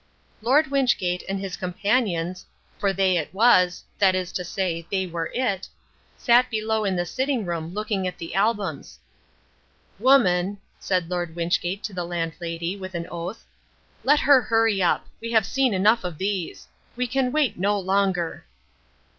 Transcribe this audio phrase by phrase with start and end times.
[0.41, 2.47] Lord Wynchgate and his companions
[2.79, 5.67] for they it was, that is to say, they were it
[6.17, 8.97] sat below in the sitting room looking at the albums.
[9.99, 13.45] "Woman," said Lord Wynchgate to the Landlady, with an oath,
[14.03, 15.05] "let her hurry up.
[15.19, 16.67] We have seen enough of these.
[16.95, 18.47] We can wait no longer."